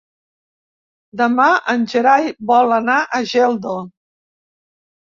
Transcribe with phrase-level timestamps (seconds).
[1.21, 1.45] Demà
[1.75, 3.79] en Gerai vol anar a Geldo.